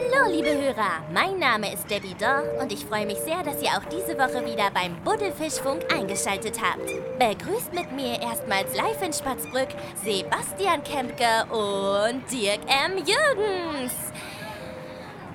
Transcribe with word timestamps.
Hallo, 0.00 0.32
liebe 0.32 0.50
Hörer. 0.50 1.02
Mein 1.12 1.38
Name 1.38 1.72
ist 1.74 1.90
Debbie 1.90 2.14
Dorr 2.14 2.44
und 2.60 2.72
ich 2.72 2.86
freue 2.86 3.04
mich 3.04 3.18
sehr, 3.18 3.42
dass 3.42 3.62
ihr 3.62 3.68
auch 3.70 3.84
diese 3.84 4.16
Woche 4.16 4.44
wieder 4.46 4.70
beim 4.70 4.96
Buddelfischfunk 5.04 5.92
eingeschaltet 5.92 6.58
habt. 6.62 6.86
Begrüßt 7.18 7.74
mit 7.74 7.92
mir 7.92 8.20
erstmals 8.20 8.74
live 8.74 9.02
in 9.02 9.12
Spatzbrück 9.12 9.68
Sebastian 10.02 10.82
Kempke 10.84 11.44
und 11.50 12.22
Dirk 12.32 12.60
M. 12.66 12.96
Jürgens. 12.96 13.92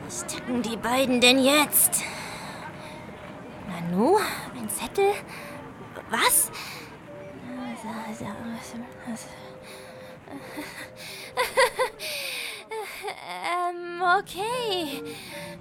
Was 0.05 0.25
ticken 0.25 0.63
die 0.63 0.77
beiden 0.77 1.21
denn 1.21 1.43
jetzt? 1.43 2.01
Nanu, 3.67 4.17
ein 4.57 4.69
Zettel? 4.69 5.13
Was? 6.09 6.49
Ähm, 13.07 13.94
okay. 14.05 15.01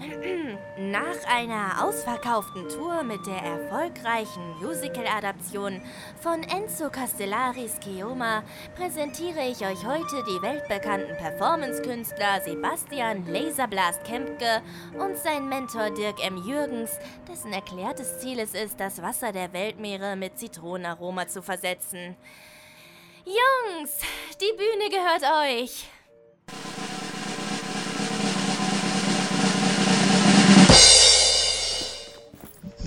Nach 0.79 1.25
einer 1.27 1.85
ausverkauften 1.85 2.69
Tour 2.69 3.03
mit 3.05 3.27
der 3.27 3.39
erfolgreichen 3.39 4.43
Musical-Adaption 4.61 5.81
von 6.21 6.43
Enzo 6.43 6.91
Castellaris 6.91 7.79
Keoma 7.81 8.43
präsentiere 8.77 9.47
ich 9.47 9.65
euch 9.65 9.85
heute 9.87 10.23
die 10.29 10.43
weltbekannten 10.43 11.17
Performance-Künstler 11.17 12.41
Sebastian 12.45 13.25
Laserblast 13.27 14.05
Kempke 14.05 14.63
und 14.99 15.17
sein 15.17 15.49
Mentor 15.49 15.91
Dirk 15.91 16.25
M. 16.25 16.37
Jürgens, 16.45 16.99
dessen 17.29 17.53
erklärtes 17.53 18.19
Ziel 18.19 18.41
es 18.41 18.55
ist, 18.55 18.79
das 18.79 19.01
Wasser 19.01 19.33
der 19.33 19.53
Weltmeere 19.53 20.17
mit 20.17 20.39
Zitronenaroma 20.39 21.29
zu 21.29 21.43
versetzen. 21.43 22.17
Jungs, 23.25 24.01
die 24.41 24.53
Bühne 24.57 24.91
gehört 24.91 25.23
euch. 25.47 25.89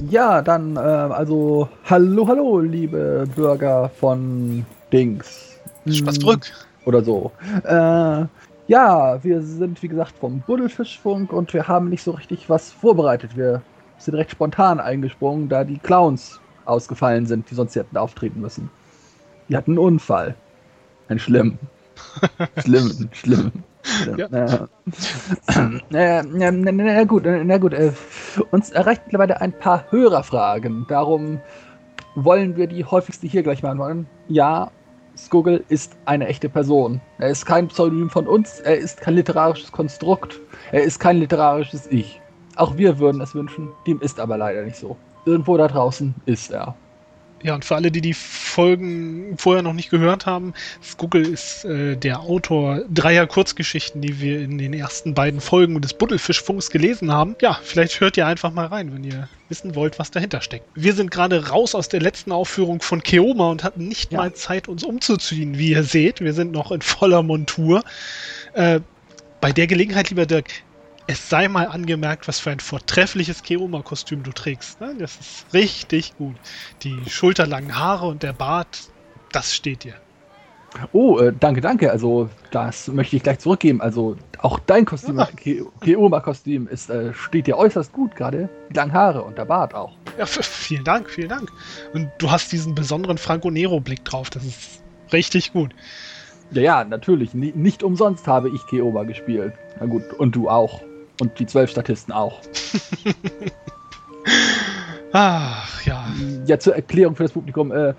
Ja, 0.10 0.42
dann, 0.42 0.76
äh, 0.78 0.80
also, 0.80 1.68
hallo, 1.86 2.28
hallo, 2.28 2.60
liebe 2.60 3.28
Bürger 3.36 3.90
von 3.90 4.66
Dings. 4.94 5.60
Spaßbrück. 5.90 6.52
Oder 6.86 7.04
so. 7.04 7.32
Äh, 7.64 8.26
ja, 8.68 9.24
wir 9.24 9.42
sind, 9.42 9.82
wie 9.84 9.88
gesagt, 9.88 10.14
vom 10.20 10.42
Buddelfischfunk 10.42 11.34
und 11.34 11.54
wir 11.54 11.68
haben 11.68 11.90
nicht 11.90 12.04
so 12.04 12.12
richtig 12.12 12.50
was 12.50 12.72
vorbereitet. 12.72 13.36
Wir 13.36 13.62
sind 13.98 14.16
recht 14.16 14.32
spontan 14.32 14.80
eingesprungen, 14.80 15.50
da 15.50 15.64
die 15.64 15.80
Clowns 15.80 16.40
ausgefallen 16.66 17.26
sind, 17.26 17.50
die 17.50 17.56
sonst 17.56 17.76
hätten 17.76 17.98
auftreten 17.98 18.40
müssen. 18.40 18.70
Die 19.50 19.58
hatten 19.58 19.72
einen 19.72 19.80
Unfall. 19.80 20.36
Ein 21.10 21.20
schlimm. 21.20 21.58
schlimm, 22.64 23.10
schlimm. 23.12 23.52
Ja. 24.18 24.68
Äh, 25.92 26.24
na, 26.24 26.52
na, 26.52 26.72
na 26.72 27.04
gut, 27.04 27.24
na 27.26 27.58
gut. 27.58 27.74
Äh, 27.74 27.92
uns 28.52 28.70
erreicht 28.72 29.04
mittlerweile 29.06 29.40
ein 29.42 29.58
paar 29.58 29.86
Hörerfragen. 29.92 30.86
Darum 30.88 31.40
wollen 32.16 32.56
wir 32.56 32.68
die 32.68 32.84
häufigste 32.84 33.28
hier 33.28 33.44
gleich 33.44 33.62
beantworten. 33.62 34.08
Ja, 34.28 34.72
Skugel 35.18 35.64
ist 35.70 35.98
eine 36.06 36.28
echte 36.28 36.50
Person. 36.50 37.02
Er 37.18 37.30
ist 37.30 37.46
kein 37.46 37.68
Pseudonym 37.68 38.10
von 38.10 38.28
uns. 38.28 38.60
Er 38.60 38.78
ist 38.78 39.02
kein 39.02 39.16
literarisches 39.16 39.72
Konstrukt. 39.72 40.40
Er 40.72 40.84
ist 40.84 41.00
kein 41.00 41.18
literarisches 41.18 41.88
Ich. 41.88 42.22
Auch 42.56 42.78
wir 42.78 43.00
würden 43.00 43.22
es 43.22 43.34
wünschen. 43.34 43.70
Dem 43.86 44.02
ist 44.02 44.20
aber 44.20 44.38
leider 44.38 44.64
nicht 44.64 44.78
so. 44.78 44.98
Irgendwo 45.26 45.58
da 45.58 45.68
draußen 45.68 46.14
ist 46.26 46.52
er. 46.52 46.76
Ja, 47.44 47.54
und 47.54 47.64
für 47.66 47.76
alle, 47.76 47.92
die 47.92 48.02
die 48.02 48.16
Folgen 48.16 49.38
vorher 49.38 49.62
noch 49.62 49.74
nicht 49.74 49.92
gehört 49.92 50.26
haben, 50.26 50.54
Skugel 50.84 51.26
ist 51.26 51.66
äh, 51.66 51.96
der 51.96 52.22
Autor 52.22 52.82
dreier 52.90 53.28
Kurzgeschichten, 53.28 54.02
die 54.02 54.20
wir 54.20 54.40
in 54.42 54.58
den 54.58 54.74
ersten 54.74 55.14
beiden 55.14 55.40
Folgen 55.40 55.80
des 55.80 55.94
Buddelfischfunks 55.94 56.72
gelesen 56.72 57.12
haben. 57.12 57.36
Ja, 57.42 57.60
vielleicht 57.64 58.00
hört 58.00 58.18
ihr 58.18 58.26
einfach 58.26 58.52
mal 58.52 58.66
rein, 58.66 58.92
wenn 58.94 59.04
ihr 59.04 59.30
wissen 59.50 59.76
wollt, 59.76 60.00
was 60.00 60.10
dahinter 60.10 60.42
steckt. 60.42 60.66
Wir 60.76 60.94
sind 60.94 61.12
gerade 61.12 61.50
raus 61.50 61.76
aus 61.76 61.90
der 61.90 62.02
letzten 62.02 62.32
Aufführung 62.32 62.82
von 62.82 63.04
Keoma 63.04 63.50
und 63.52 63.64
hatten 63.64 63.88
nicht 63.88 64.12
Ja. 64.12 64.18
mal 64.18 64.34
Zeit, 64.34 64.68
uns 64.68 64.84
umzuziehen, 64.84 65.58
wie 65.60 65.70
ihr 65.72 65.84
seht. 65.84 66.22
Wir 66.22 66.34
sind 66.34 66.52
noch 66.52 66.72
in 66.72 66.82
voller 66.82 67.22
Montur. 67.22 67.84
Äh, 68.54 68.80
bei 69.42 69.52
der 69.52 69.68
Gelegenheit, 69.68 70.10
lieber 70.10 70.26
Dirk, 70.26 70.50
es 71.08 71.30
sei 71.30 71.48
mal 71.48 71.68
angemerkt, 71.68 72.28
was 72.28 72.40
für 72.40 72.52
ein 72.52 72.60
vortreffliches 72.60 73.42
Keoma-Kostüm 73.44 74.24
du 74.24 74.32
trägst. 74.32 74.80
Ne? 74.82 74.96
Das 75.00 75.18
ist 75.20 75.46
richtig 75.54 76.16
gut. 76.18 76.36
Die 76.84 76.98
schulterlangen 77.10 77.78
Haare 77.78 78.08
und 78.08 78.24
der 78.24 78.34
Bart, 78.34 78.90
das 79.32 79.56
steht 79.56 79.84
dir. 79.86 79.94
Oh, 80.92 81.18
äh, 81.20 81.34
danke, 81.40 81.62
danke. 81.62 81.90
Also, 81.92 82.30
das 82.52 82.90
möchte 82.90 83.16
ich 83.16 83.24
gleich 83.24 83.40
zurückgeben. 83.40 83.82
Also, 83.82 84.18
auch 84.40 84.60
dein 84.60 84.86
Kostüm. 84.86 85.18
Ke- 85.38 85.66
Keoma-Kostüm, 85.82 86.68
ist, 86.68 86.90
äh, 86.90 87.14
steht 87.14 87.48
dir 87.48 87.58
äußerst 87.58 87.94
gut, 87.94 88.16
gerade 88.16 88.50
die 88.70 88.74
langen 88.76 88.92
Haare 88.94 89.24
und 89.24 89.38
der 89.38 89.46
Bart 89.46 89.74
auch. 89.74 89.94
Ja, 90.20 90.26
vielen 90.26 90.84
Dank, 90.84 91.10
vielen 91.10 91.30
Dank. 91.30 91.52
Und 91.94 92.12
du 92.18 92.30
hast 92.30 92.52
diesen 92.52 92.76
besonderen 92.76 93.18
Franco 93.18 93.50
Nero-Blick 93.50 94.04
drauf. 94.04 94.30
Das 94.30 94.44
ist 94.44 94.84
richtig 95.14 95.54
gut. 95.54 95.74
Ja, 96.52 96.62
ja, 96.62 96.84
natürlich. 96.84 97.34
Ni- 97.34 97.54
nicht 97.56 97.82
umsonst 97.82 98.28
habe 98.28 98.50
ich 98.50 98.66
Keoma 98.68 99.04
gespielt. 99.04 99.54
Na 99.80 99.86
gut, 99.86 100.04
und 100.14 100.36
du 100.36 100.50
auch. 100.50 100.82
Und 101.20 101.40
die 101.40 101.46
zwölf 101.46 101.70
Statisten 101.72 102.14
auch. 102.14 102.42
Ach 105.14 105.84
ja. 105.86 106.06
Ja, 106.46 106.60
zur 106.60 106.76
Erklärung 106.76 107.16
für 107.16 107.24
das 107.24 107.32
Publikum. 107.32 107.72
Äh, 107.72 107.94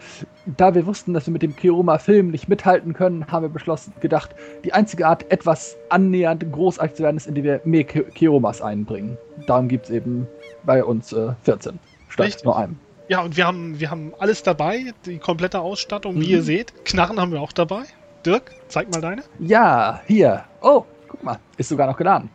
da 0.47 0.75
wir 0.75 0.87
wussten, 0.87 1.15
dass 1.15 1.27
wir 1.27 1.33
mit 1.33 1.43
dem 1.43 1.57
Keoma-Film 1.57 2.31
nicht 2.31 2.49
mithalten 2.49 2.93
können, 2.93 3.27
haben 3.29 3.43
wir 3.43 3.49
beschlossen, 3.49 3.93
gedacht, 4.01 4.35
die 4.65 4.73
einzige 4.73 5.07
Art, 5.07 5.31
etwas 5.33 5.77
annähernd 5.89 6.51
großartig 6.53 6.97
zu 6.97 7.03
werden, 7.03 7.17
ist, 7.17 7.27
indem 7.27 7.45
wir 7.45 7.61
mehr 7.65 7.85
Ke 7.85 8.05
Keomas 8.05 8.61
einbringen. 8.63 9.17
Darum 9.47 9.69
gibt 9.69 9.87
es 9.87 9.91
eben 9.91 10.27
bei 10.65 10.85
uns 10.85 11.13
äh, 11.13 11.33
14 11.45 11.79
statt 12.09 12.27
Richtig. 12.27 12.45
nur 12.45 12.57
einem. 12.59 12.77
Ja, 13.09 13.23
und 13.23 13.37
wir 13.39 13.47
haben, 13.47 13.81
wir 13.81 13.91
haben 13.91 14.13
alles 14.19 14.43
dabei, 14.43 14.93
die 15.07 15.19
komplette 15.19 15.61
Ausstattung, 15.61 16.17
wie 16.17 16.27
Mhm. 16.27 16.31
ihr 16.31 16.43
seht. 16.43 16.85
Knarren 16.85 17.19
haben 17.19 17.33
wir 17.33 17.41
auch 17.41 17.53
dabei. 17.53 17.83
Dirk, 18.27 18.53
zeig 18.69 18.93
mal 18.93 19.01
deine. 19.01 19.23
Ja, 19.39 20.03
hier. 20.07 20.45
Oh, 20.61 20.85
guck 21.09 21.23
mal. 21.25 21.39
Ist 21.57 21.71
sogar 21.71 21.87
noch 21.87 21.97
geladen. 21.97 22.29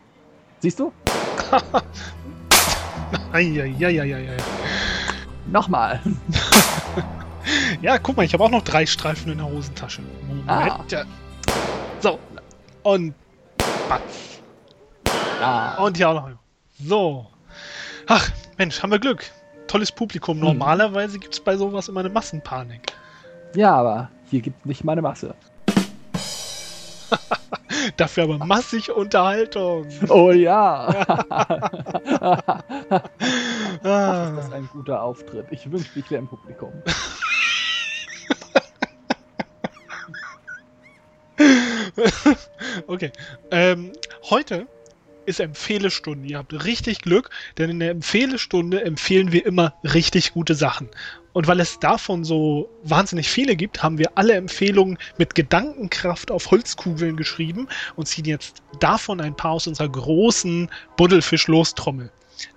Siehst 0.64 0.80
du? 0.80 0.94
Eieieiei. 3.34 4.38
Nochmal. 5.48 6.00
Ja, 7.82 7.98
guck 7.98 8.16
mal, 8.16 8.24
ich 8.24 8.34
habe 8.34 8.42
auch 8.46 8.50
noch 8.50 8.62
drei 8.62 8.86
Streifen 8.86 9.30
in 9.30 9.40
der 9.40 9.48
Hosentasche. 9.48 10.02
Moment. 10.30 10.50
Ah. 10.50 10.80
Ja. 10.90 11.04
So. 12.00 12.18
Und. 12.84 13.14
Batz. 13.90 14.40
Ja. 15.42 15.76
Und 15.76 15.98
hier 15.98 16.08
auch 16.08 16.14
noch. 16.14 16.30
So. 16.80 17.28
Ach, 18.08 18.30
Mensch, 18.58 18.82
haben 18.82 18.92
wir 18.92 19.00
Glück. 19.00 19.30
Tolles 19.68 19.92
Publikum. 19.92 20.38
Hm. 20.38 20.46
Normalerweise 20.46 21.20
gibt 21.20 21.34
es 21.34 21.42
bei 21.42 21.58
sowas 21.58 21.90
immer 21.90 22.00
eine 22.00 22.10
Massenpanik. 22.10 22.94
ja, 23.56 23.76
aber 23.76 24.10
hier 24.32 24.40
gibt 24.40 24.62
es 24.62 24.66
nicht 24.66 24.86
meine 24.86 25.02
Masse. 25.02 25.36
Dafür 27.98 28.24
aber 28.24 28.46
massig 28.46 28.92
Unterhaltung. 28.92 29.88
Oh 30.10 30.32
ja. 30.32 31.06
Das 33.84 34.46
ist 34.46 34.54
ein 34.54 34.70
guter 34.72 35.02
Auftritt. 35.02 35.48
Ich 35.52 35.70
wünschte, 35.70 36.00
ich 36.00 36.10
wäre 36.10 36.22
im 36.22 36.28
Publikum. 36.28 36.72
Okay. 42.88 43.12
Ähm, 43.52 43.92
heute 44.30 44.68
ist 45.26 45.40
Empfehlestunde. 45.40 46.28
Ihr 46.28 46.38
habt 46.38 46.54
richtig 46.66 47.02
Glück, 47.02 47.30
denn 47.58 47.70
in 47.70 47.80
der 47.80 47.92
Empfehlestunde 47.92 48.84
empfehlen 48.84 49.32
wir 49.32 49.46
immer 49.46 49.74
richtig 49.84 50.34
gute 50.34 50.56
Sachen. 50.56 50.90
Und 51.34 51.48
weil 51.48 51.60
es 51.60 51.80
davon 51.80 52.24
so 52.24 52.70
wahnsinnig 52.84 53.28
viele 53.30 53.56
gibt, 53.56 53.82
haben 53.82 53.98
wir 53.98 54.12
alle 54.16 54.34
Empfehlungen 54.34 55.00
mit 55.18 55.34
Gedankenkraft 55.34 56.30
auf 56.30 56.52
Holzkugeln 56.52 57.18
geschrieben 57.18 57.68
und 57.96 58.08
ziehen 58.08 58.26
jetzt 58.26 58.62
davon 58.80 59.20
ein 59.20 59.36
paar 59.36 59.52
aus 59.52 59.66
unserer 59.66 59.90
großen 59.90 60.70
Buddelfisch-Lostrommel. 60.98 62.12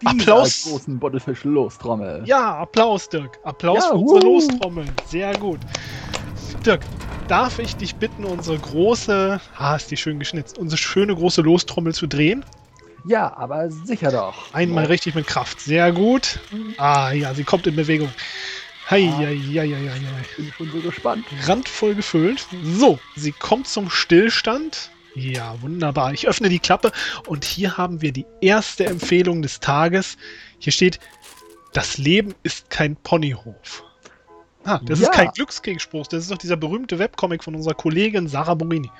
Applaus! 0.04 0.64
Großen 0.64 0.98
Buttelfisch 0.98 1.44
los, 1.44 1.78
Trommel. 1.78 2.22
Ja, 2.26 2.56
Applaus, 2.56 3.08
Dirk. 3.08 3.38
Applaus 3.44 3.84
Ja, 3.84 3.90
für 3.90 3.96
unsere. 3.96 4.20
Lostrommel. 4.20 4.86
Sehr 5.06 5.36
gut. 5.38 5.60
Dirk, 6.64 6.80
darf 7.28 7.58
ich 7.58 7.76
dich 7.76 7.94
bitten, 7.94 8.24
unsere 8.24 8.58
große, 8.58 9.40
ah, 9.56 9.76
ist 9.76 9.90
die 9.90 9.96
schön 9.96 10.18
geschnitzt, 10.18 10.58
unsere 10.58 10.78
schöne 10.78 11.14
große 11.14 11.42
Lostrommel 11.42 11.94
zu 11.94 12.06
drehen? 12.06 12.44
Ja, 13.06 13.36
aber 13.36 13.70
sicher 13.70 14.10
doch. 14.10 14.52
Einmal 14.52 14.86
richtig 14.86 15.14
mit 15.14 15.26
Kraft. 15.26 15.60
Sehr 15.60 15.92
gut. 15.92 16.40
Ah, 16.76 17.12
ja, 17.12 17.34
sie 17.34 17.44
kommt 17.44 17.66
in 17.66 17.76
Bewegung. 17.76 18.12
Hei, 18.90 19.12
hei, 19.16 19.36
hei, 19.36 19.68
hei, 19.68 19.90
hei. 19.90 20.24
Bin 20.36 20.52
schon 20.56 20.70
so 20.70 20.80
gespannt. 20.80 21.24
Randvoll 21.44 21.94
gefüllt. 21.94 22.46
So, 22.64 22.98
sie 23.14 23.32
kommt 23.32 23.68
zum 23.68 23.90
Stillstand. 23.90 24.90
Ja, 25.14 25.60
wunderbar. 25.62 26.12
Ich 26.12 26.28
öffne 26.28 26.48
die 26.48 26.58
Klappe 26.58 26.92
und 27.26 27.44
hier 27.44 27.78
haben 27.78 28.02
wir 28.02 28.12
die 28.12 28.26
erste 28.40 28.86
Empfehlung 28.86 29.40
des 29.40 29.60
Tages. 29.60 30.18
Hier 30.58 30.72
steht, 30.72 31.00
das 31.72 31.98
Leben 31.98 32.34
ist 32.42 32.70
kein 32.70 32.96
Ponyhof. 32.96 33.82
Ah, 34.68 34.80
das 34.84 34.98
Ja. 34.98 35.06
ist 35.06 35.12
kein 35.12 35.30
Glückskeksspruch, 35.30 36.08
das 36.08 36.24
ist 36.24 36.32
doch 36.32 36.38
dieser 36.38 36.56
berühmte 36.56 36.98
Webcomic 36.98 37.44
von 37.44 37.54
unserer 37.54 37.74
Kollegin 37.74 38.26
Sarah 38.26 38.54
Borini. 38.54 38.90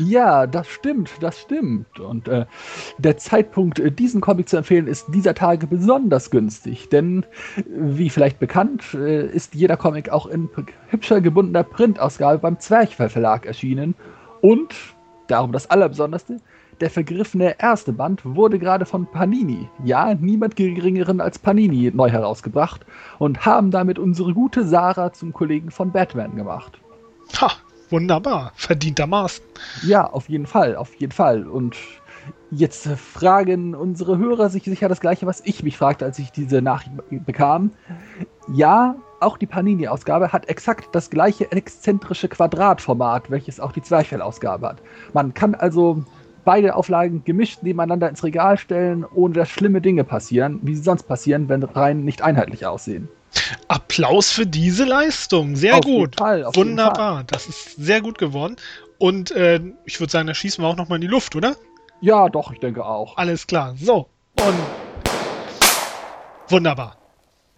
Ja, 0.00 0.48
das 0.48 0.66
stimmt, 0.68 1.10
das 1.20 1.38
stimmt. 1.40 2.00
Und 2.00 2.26
äh, 2.26 2.46
der 2.98 3.16
Zeitpunkt, 3.16 3.78
äh, 3.78 3.92
diesen 3.92 4.20
Comic 4.20 4.48
zu 4.48 4.56
empfehlen, 4.56 4.88
ist 4.88 5.06
dieser 5.14 5.34
Tage 5.34 5.68
besonders 5.68 6.30
günstig. 6.30 6.88
Denn, 6.88 7.22
äh, 7.56 7.62
wie 7.66 8.10
vielleicht 8.10 8.40
bekannt, 8.40 8.92
äh, 8.94 9.26
ist 9.28 9.54
jeder 9.54 9.76
Comic 9.76 10.08
auch 10.10 10.26
in 10.26 10.50
hübscher 10.88 11.20
gebundener 11.20 11.62
Printausgabe 11.62 12.38
beim 12.38 12.58
Zwerchfell 12.58 13.08
Verlag 13.08 13.46
erschienen. 13.46 13.94
Und, 14.40 14.74
darum 15.28 15.52
das 15.52 15.70
Allerbesonderste, 15.70 16.40
der 16.80 16.90
vergriffene 16.90 17.56
erste 17.58 17.92
Band 17.92 18.24
wurde 18.24 18.58
gerade 18.58 18.86
von 18.86 19.06
Panini, 19.06 19.68
ja, 19.84 20.14
niemand 20.14 20.56
geringeren 20.56 21.20
als 21.20 21.38
Panini, 21.38 21.90
neu 21.94 22.10
herausgebracht 22.10 22.84
und 23.18 23.44
haben 23.46 23.70
damit 23.70 23.98
unsere 23.98 24.34
gute 24.34 24.64
Sarah 24.66 25.12
zum 25.12 25.32
Kollegen 25.32 25.70
von 25.70 25.92
Batman 25.92 26.36
gemacht. 26.36 26.78
Ha, 27.40 27.52
wunderbar. 27.90 28.52
Verdientermaßen. 28.54 29.44
Ja, 29.86 30.06
auf 30.10 30.28
jeden 30.28 30.46
Fall, 30.46 30.76
auf 30.76 30.94
jeden 30.94 31.12
Fall. 31.12 31.46
Und 31.46 31.76
jetzt 32.50 32.86
fragen 32.88 33.74
unsere 33.74 34.18
Hörer 34.18 34.48
sich 34.48 34.64
sicher 34.64 34.88
das 34.88 35.00
gleiche, 35.00 35.26
was 35.26 35.40
ich 35.44 35.62
mich 35.62 35.76
fragte, 35.76 36.04
als 36.04 36.18
ich 36.18 36.30
diese 36.32 36.62
Nachricht 36.62 36.96
be- 36.96 37.20
bekam. 37.20 37.72
Ja, 38.52 38.96
auch 39.20 39.38
die 39.38 39.46
Panini-Ausgabe 39.46 40.32
hat 40.32 40.48
exakt 40.50 40.94
das 40.94 41.08
gleiche 41.08 41.50
exzentrische 41.50 42.28
Quadratformat, 42.28 43.30
welches 43.30 43.58
auch 43.58 43.72
die 43.72 43.80
Zwerchfell-Ausgabe 43.80 44.68
hat. 44.68 44.82
Man 45.14 45.32
kann 45.32 45.54
also 45.54 46.04
beide 46.44 46.74
Auflagen 46.76 47.24
gemischt 47.24 47.62
nebeneinander 47.62 48.08
ins 48.08 48.22
Regal 48.24 48.58
stellen, 48.58 49.04
ohne 49.14 49.34
dass 49.34 49.48
schlimme 49.48 49.80
Dinge 49.80 50.04
passieren, 50.04 50.60
wie 50.62 50.74
sie 50.74 50.82
sonst 50.82 51.04
passieren, 51.04 51.48
wenn 51.48 51.62
Reihen 51.62 52.04
nicht 52.04 52.22
einheitlich 52.22 52.66
aussehen. 52.66 53.08
Applaus 53.68 54.30
für 54.30 54.46
diese 54.46 54.84
Leistung. 54.84 55.56
Sehr 55.56 55.76
Auf 55.76 55.84
gut. 55.84 56.16
Fall, 56.16 56.44
Wunderbar. 56.54 57.24
Das 57.24 57.46
ist 57.48 57.76
sehr 57.76 58.00
gut 58.00 58.18
geworden. 58.18 58.56
Und 58.98 59.32
äh, 59.32 59.60
ich 59.84 59.98
würde 60.00 60.10
sagen, 60.10 60.28
da 60.28 60.34
schießen 60.34 60.62
wir 60.62 60.68
auch 60.68 60.76
nochmal 60.76 60.96
in 60.96 61.02
die 61.02 61.08
Luft, 61.08 61.34
oder? 61.34 61.56
Ja, 62.00 62.28
doch, 62.28 62.52
ich 62.52 62.60
denke 62.60 62.84
auch. 62.84 63.16
Alles 63.16 63.46
klar. 63.46 63.74
So. 63.76 64.08
Und 64.40 64.54
wunderbar. 66.48 66.96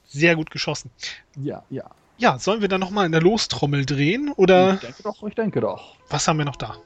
Sehr 0.07 0.37
gut 0.37 0.51
geschossen. 0.51 0.91
Ja, 1.37 1.63
ja. 1.71 1.85
Ja, 2.19 2.39
sollen 2.39 2.63
wir 2.63 2.69
dann 2.69 2.81
nochmal 2.81 3.05
in 3.05 3.13
der 3.13 3.21
Lostrommel 3.21 3.85
drehen? 3.85 4.33
Oder 4.37 4.75
Ich 4.75 4.81
denke 4.81 5.03
doch, 5.03 5.23
ich 5.25 5.35
denke 5.35 5.61
doch. 5.61 5.97
was 6.09 6.27
haben 6.27 6.39
wir 6.39 6.47
noch 6.47 6.57
da? 6.57 6.77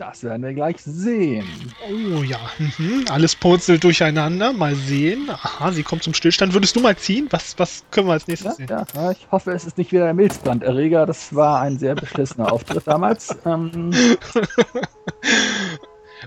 Das 0.00 0.24
werden 0.24 0.42
wir 0.42 0.54
gleich 0.54 0.78
sehen. 0.78 1.46
Oh 1.86 2.22
ja, 2.22 2.38
mhm. 2.58 3.04
alles 3.10 3.36
purzelt 3.36 3.84
durcheinander. 3.84 4.54
Mal 4.54 4.74
sehen. 4.74 5.28
Aha, 5.28 5.72
sie 5.72 5.82
kommt 5.82 6.02
zum 6.02 6.14
Stillstand. 6.14 6.54
Würdest 6.54 6.74
du 6.74 6.80
mal 6.80 6.96
ziehen? 6.96 7.26
Was, 7.28 7.58
was 7.58 7.84
können 7.90 8.06
wir 8.06 8.14
als 8.14 8.26
Ja, 8.26 8.32
nächstes 8.32 8.56
sehen? 8.56 8.68
ja, 8.70 8.86
ja, 8.94 9.10
ich 9.10 9.28
hoffe, 9.30 9.52
es 9.52 9.66
ist 9.66 9.76
nicht 9.76 9.92
wieder 9.92 10.04
der 10.04 10.14
Milzbranderreger. 10.14 11.04
Das 11.04 11.34
war 11.34 11.60
ein 11.60 11.78
sehr 11.78 11.94
beschissener 11.96 12.50
Auftritt 12.52 12.86
damals. 12.86 13.36
Ähm, 13.44 13.90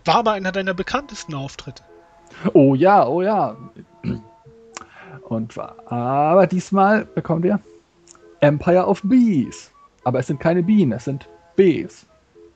War 0.06 0.16
aber 0.18 0.34
einer 0.34 0.52
deiner 0.52 0.75
bekanntesten 0.75 1.34
Auftritte. 1.34 1.81
oh 2.54 2.75
ja, 2.75 3.08
oh 3.08 3.24
ja. 3.24 3.58
Und 5.24 5.58
aber 5.58 6.46
diesmal 6.46 7.06
bekommen 7.06 7.42
wir 7.42 7.60
Empire 8.40 8.86
of 8.86 9.02
Bees. 9.04 9.72
Aber 10.04 10.20
es 10.20 10.28
sind 10.28 10.40
keine 10.40 10.62
Bienen, 10.62 10.92
es 10.92 11.06
sind 11.06 11.28
Bees. 11.56 12.06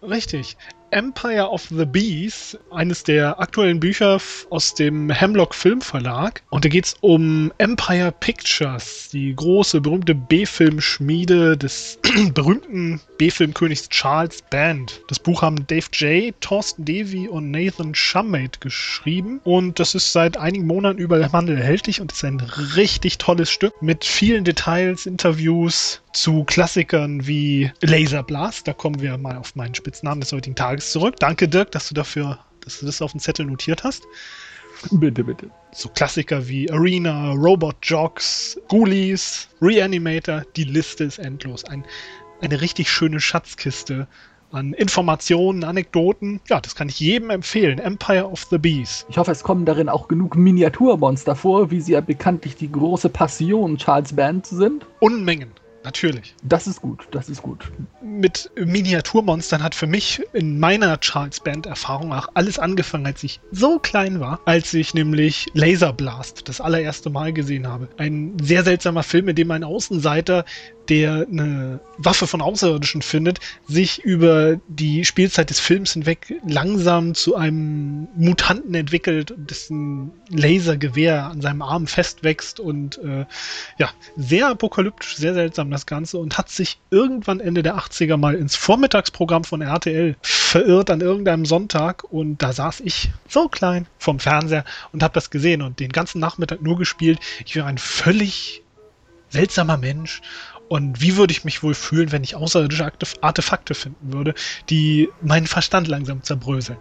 Richtig. 0.03 0.55
Empire 0.91 1.49
of 1.49 1.67
the 1.69 1.85
Bees, 1.85 2.57
eines 2.71 3.03
der 3.03 3.39
aktuellen 3.39 3.79
Bücher 3.79 4.19
aus 4.49 4.73
dem 4.73 5.09
Hemlock 5.09 5.53
Filmverlag. 5.53 6.43
Und 6.49 6.65
da 6.65 6.69
geht 6.69 6.85
es 6.85 6.95
um 7.01 7.51
Empire 7.57 8.11
Pictures, 8.11 9.09
die 9.11 9.35
große, 9.35 9.81
berühmte 9.81 10.15
B-Film-Schmiede 10.15 11.57
des 11.57 11.99
berühmten 12.33 13.01
B-Film-Königs 13.17 13.89
Charles 13.89 14.41
Band. 14.49 15.01
Das 15.07 15.19
Buch 15.19 15.41
haben 15.41 15.67
Dave 15.67 15.87
J., 15.93 16.33
Thorsten 16.41 16.85
Davy 16.85 17.27
und 17.27 17.51
Nathan 17.51 17.93
Shummate 17.93 18.59
geschrieben. 18.59 19.41
Und 19.43 19.79
das 19.79 19.95
ist 19.95 20.13
seit 20.13 20.37
einigen 20.37 20.67
Monaten 20.67 20.99
überall 20.99 21.23
im 21.23 21.31
Handel 21.33 21.57
erhältlich 21.57 22.01
und 22.01 22.11
ist 22.11 22.23
ein 22.23 22.39
richtig 22.39 23.17
tolles 23.17 23.49
Stück 23.49 23.81
mit 23.81 24.05
vielen 24.05 24.43
Details, 24.43 25.05
Interviews 25.05 26.01
zu 26.13 26.43
Klassikern 26.45 27.27
wie 27.27 27.71
Laser 27.81 28.23
Blast. 28.23 28.67
Da 28.67 28.73
kommen 28.73 29.01
wir 29.01 29.17
mal 29.17 29.37
auf 29.37 29.55
meinen 29.55 29.75
Spitznamen 29.75 30.21
des 30.21 30.31
heutigen 30.31 30.55
Tages 30.55 30.76
zurück. 30.81 31.15
Danke, 31.19 31.47
Dirk, 31.47 31.71
dass 31.71 31.87
du 31.87 31.93
dafür, 31.93 32.39
dass 32.61 32.79
du 32.79 32.85
das 32.85 33.01
auf 33.01 33.11
den 33.11 33.19
Zettel 33.19 33.45
notiert 33.45 33.83
hast. 33.83 34.03
Bitte, 34.91 35.23
bitte. 35.23 35.49
So 35.71 35.89
Klassiker 35.89 36.47
wie 36.47 36.69
Arena, 36.71 37.31
Robot 37.31 37.77
Jocks, 37.81 38.59
Ghoulies, 38.67 39.49
Reanimator, 39.61 40.43
die 40.55 40.65
Liste 40.65 41.05
ist 41.05 41.19
endlos. 41.19 41.65
Ein, 41.65 41.83
eine 42.41 42.61
richtig 42.61 42.89
schöne 42.89 43.19
Schatzkiste 43.19 44.07
an 44.51 44.73
Informationen, 44.73 45.63
Anekdoten. 45.63 46.39
Ja, 46.47 46.61
das 46.61 46.75
kann 46.75 46.89
ich 46.89 46.99
jedem 46.99 47.31
empfehlen. 47.31 47.79
Empire 47.79 48.29
of 48.29 48.45
the 48.49 48.57
Bees. 48.57 49.05
Ich 49.09 49.17
hoffe, 49.17 49.31
es 49.31 49.43
kommen 49.43 49.65
darin 49.65 49.89
auch 49.89 50.07
genug 50.07 50.35
Miniaturmonster 50.35 51.35
vor, 51.35 51.71
wie 51.71 51.81
sie 51.81 51.93
ja 51.93 52.01
bekanntlich 52.01 52.55
die 52.55 52.71
große 52.71 53.09
Passion 53.09 53.77
Charles 53.77 54.13
Band 54.13 54.45
sind. 54.45 54.85
Unmengen, 54.99 55.51
natürlich. 55.87 56.35
Das 56.43 56.67
ist 56.67 56.81
gut, 56.81 57.07
das 57.11 57.29
ist 57.29 57.41
gut. 57.41 57.71
mit 58.01 58.51
Miniaturmonstern 58.55 59.63
hat 59.63 59.73
für 59.73 59.87
mich 59.87 60.21
in 60.33 60.59
meiner 60.59 60.99
Charles 60.99 61.39
Band 61.39 61.65
Erfahrung 61.65 62.11
auch 62.11 62.27
alles 62.33 62.59
angefangen, 62.59 63.05
als 63.05 63.23
ich 63.23 63.39
so 63.51 63.79
klein 63.79 64.19
war, 64.19 64.41
als 64.45 64.73
ich 64.73 64.93
nämlich 64.93 65.45
Laser 65.53 65.93
Blast 65.93 66.49
das 66.49 66.59
allererste 66.59 67.09
Mal 67.09 67.31
gesehen 67.31 67.67
habe. 67.67 67.87
Ein 67.97 68.35
sehr 68.41 68.63
seltsamer 68.63 69.03
Film, 69.03 69.29
in 69.29 69.35
dem 69.35 69.51
ein 69.51 69.63
Außenseiter, 69.63 70.43
der 70.89 71.27
eine 71.29 71.79
Waffe 71.97 72.27
von 72.27 72.41
Außerirdischen 72.41 73.01
findet, 73.01 73.39
sich 73.67 74.03
über 74.03 74.59
die 74.67 75.05
Spielzeit 75.05 75.49
des 75.49 75.59
Films 75.59 75.93
hinweg 75.93 76.35
langsam 76.47 77.15
zu 77.15 77.35
einem 77.35 78.07
Mutanten 78.15 78.75
entwickelt, 78.75 79.33
dessen 79.37 80.11
Lasergewehr 80.29 81.25
an 81.25 81.41
seinem 81.41 81.61
Arm 81.61 81.87
festwächst 81.87 82.59
und 82.59 82.97
äh, 83.03 83.25
ja, 83.77 83.89
sehr 84.15 84.49
apokalyptisch, 84.49 85.15
sehr 85.15 85.33
seltsam 85.33 85.71
das 85.71 85.85
Ganze 85.85 86.17
und 86.19 86.37
hat 86.37 86.49
sich 86.49 86.79
irgendwann 86.91 87.39
Ende 87.39 87.63
der 87.63 87.77
80er 87.77 88.17
mal 88.17 88.35
ins 88.35 88.55
Vormittagsprogramm 88.55 89.43
von 89.43 89.61
RTL 89.61 90.15
verirrt 90.21 90.89
an 90.89 91.01
irgendeinem 91.01 91.45
Sonntag 91.45 92.03
und 92.05 92.41
da 92.41 92.53
saß 92.53 92.81
ich 92.81 93.09
so 93.27 93.47
klein 93.49 93.87
vom 93.97 94.19
Fernseher 94.19 94.65
und 94.93 95.03
habe 95.03 95.13
das 95.13 95.29
gesehen 95.29 95.61
und 95.61 95.79
den 95.79 95.91
ganzen 95.91 96.19
Nachmittag 96.19 96.61
nur 96.61 96.77
gespielt. 96.77 97.19
Ich 97.45 97.55
wäre 97.55 97.67
ein 97.67 97.77
völlig 97.77 98.63
seltsamer 99.29 99.77
Mensch 99.77 100.21
und 100.69 101.01
wie 101.01 101.17
würde 101.17 101.31
ich 101.31 101.45
mich 101.45 101.63
wohl 101.63 101.73
fühlen, 101.73 102.11
wenn 102.11 102.23
ich 102.23 102.35
außerirdische 102.35 102.85
Arte- 102.85 103.07
Artefakte 103.21 103.73
finden 103.73 104.13
würde, 104.13 104.33
die 104.69 105.09
meinen 105.21 105.47
Verstand 105.47 105.87
langsam 105.87 106.23
zerbröseln. 106.23 106.77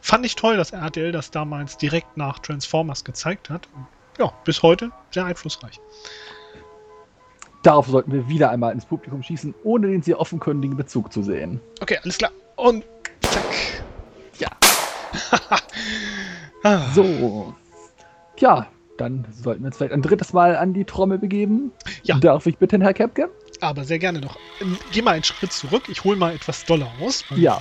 Fand 0.00 0.24
ich 0.24 0.36
toll, 0.36 0.56
dass 0.56 0.70
RTL 0.70 1.12
das 1.12 1.30
damals 1.30 1.76
direkt 1.78 2.16
nach 2.16 2.38
Transformers 2.38 3.04
gezeigt 3.04 3.50
hat. 3.50 3.68
Ja, 4.18 4.32
bis 4.44 4.62
heute 4.62 4.90
sehr 5.10 5.24
einflussreich. 5.24 5.80
Darauf 7.62 7.88
sollten 7.88 8.12
wir 8.12 8.28
wieder 8.28 8.50
einmal 8.50 8.72
ins 8.72 8.84
Publikum 8.84 9.22
schießen, 9.22 9.54
ohne 9.64 9.88
den 9.88 10.02
sehr 10.02 10.20
offenkundigen 10.20 10.76
Bezug 10.76 11.12
zu 11.12 11.22
sehen. 11.22 11.60
Okay, 11.80 11.98
alles 12.02 12.18
klar. 12.18 12.30
Und 12.54 12.84
zack. 13.22 13.44
Ja. 14.38 14.48
So. 16.94 17.54
Tja, 18.34 18.66
dann 18.96 19.26
sollten 19.32 19.62
wir 19.62 19.68
uns 19.68 19.76
vielleicht 19.76 19.92
ein 19.92 20.02
drittes 20.02 20.32
Mal 20.32 20.56
an 20.56 20.72
die 20.74 20.84
Trommel 20.84 21.18
begeben. 21.18 21.72
Ja. 22.02 22.18
Darf 22.18 22.46
ich 22.46 22.58
bitten, 22.58 22.80
Herr 22.80 22.94
Kepke? 22.94 23.30
Aber 23.60 23.84
sehr 23.84 23.98
gerne 23.98 24.20
noch. 24.20 24.36
Ähm, 24.60 24.76
Geh 24.92 25.02
mal 25.02 25.12
einen 25.12 25.24
Schritt 25.24 25.52
zurück. 25.52 25.84
Ich 25.88 26.04
hole 26.04 26.16
mal 26.16 26.34
etwas 26.34 26.64
Dollar 26.64 26.90
aus. 27.00 27.24
Ja. 27.34 27.60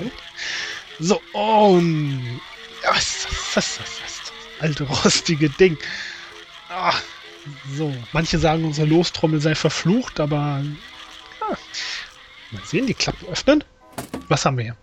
So, 0.99 1.21
und. 1.33 2.39
Ja, 2.83 2.91
Was, 2.91 3.27
was, 3.53 3.79
was, 3.79 4.01
was? 4.03 4.21
Alte 4.59 4.83
rostige 4.85 5.49
Ding. 5.49 5.77
Ah, 6.69 6.93
so, 7.75 7.93
manche 8.13 8.39
sagen, 8.39 8.63
unsere 8.65 8.87
Lostrommel 8.87 9.39
sei 9.41 9.55
verflucht, 9.55 10.19
aber. 10.19 10.63
Ah, 11.41 11.55
mal 12.51 12.61
sehen, 12.65 12.87
die 12.87 12.93
Klappe 12.93 13.25
öffnen. 13.27 13.63
Was 14.27 14.45
haben 14.45 14.57
wir 14.57 14.63
hier? 14.63 14.77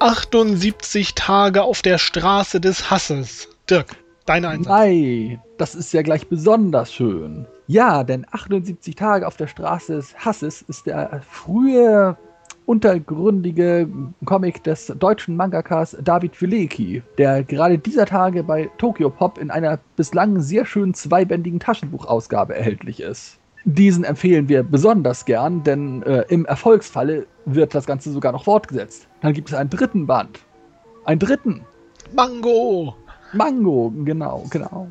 78 0.00 1.14
Tage 1.14 1.62
auf 1.62 1.82
der 1.82 1.98
Straße 1.98 2.60
des 2.60 2.90
Hasses. 2.90 3.48
Dirk, 3.68 3.96
deine 4.30 4.48
Einsatz. 4.48 4.68
Nein, 4.68 5.40
das 5.58 5.74
ist 5.74 5.92
ja 5.92 6.02
gleich 6.02 6.28
besonders 6.28 6.92
schön. 6.92 7.46
Ja, 7.66 8.04
denn 8.04 8.24
78 8.30 8.94
Tage 8.94 9.26
auf 9.26 9.36
der 9.36 9.48
Straße 9.48 9.94
des 9.94 10.16
Hasses 10.16 10.62
ist 10.62 10.86
der 10.86 11.20
frühe 11.28 12.16
untergründige 12.66 13.88
Comic 14.24 14.62
des 14.62 14.86
deutschen 14.98 15.34
Mangakas 15.34 15.96
David 16.02 16.36
Filecki, 16.36 17.02
der 17.18 17.42
gerade 17.42 17.76
dieser 17.78 18.06
Tage 18.06 18.44
bei 18.44 18.70
Tokyo 18.78 19.10
Pop 19.10 19.38
in 19.38 19.50
einer 19.50 19.80
bislang 19.96 20.40
sehr 20.40 20.64
schönen 20.64 20.94
zweibändigen 20.94 21.58
Taschenbuchausgabe 21.58 22.54
erhältlich 22.54 23.00
ist. 23.00 23.38
Diesen 23.64 24.04
empfehlen 24.04 24.48
wir 24.48 24.62
besonders 24.62 25.24
gern, 25.24 25.64
denn 25.64 26.02
äh, 26.04 26.24
im 26.28 26.46
Erfolgsfalle 26.46 27.26
wird 27.46 27.74
das 27.74 27.84
Ganze 27.84 28.12
sogar 28.12 28.30
noch 28.32 28.44
fortgesetzt. 28.44 29.08
Dann 29.22 29.32
gibt 29.32 29.48
es 29.48 29.54
einen 29.54 29.70
dritten 29.70 30.06
Band. 30.06 30.38
einen 31.04 31.18
dritten. 31.18 31.62
Mango! 32.14 32.94
Mango, 33.32 33.92
genau, 34.04 34.44
genau. 34.50 34.88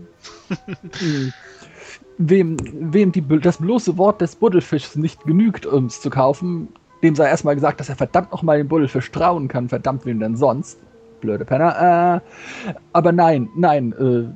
Wem 2.17 2.57
wem 2.73 3.11
die, 3.11 3.21
das 3.21 3.57
bloße 3.57 3.97
Wort 3.97 4.21
des 4.21 4.35
Buddelfischs 4.35 4.95
nicht 4.95 5.23
genügt, 5.25 5.65
um 5.65 5.85
es 5.85 6.01
zu 6.01 6.09
kaufen, 6.09 6.69
dem 7.01 7.15
sei 7.15 7.27
erstmal 7.27 7.55
gesagt, 7.55 7.79
dass 7.79 7.89
er 7.89 7.95
verdammt 7.95 8.31
nochmal 8.31 8.57
den 8.57 8.67
Buddelfisch 8.67 9.11
trauen 9.11 9.47
kann. 9.47 9.69
Verdammt, 9.69 10.05
wem 10.05 10.19
denn 10.19 10.35
sonst? 10.35 10.79
Blöde 11.21 11.45
Penner. 11.45 12.21
Äh, 12.21 12.73
aber 12.93 13.11
nein, 13.11 13.49
nein, 13.55 13.93
äh, 13.93 14.33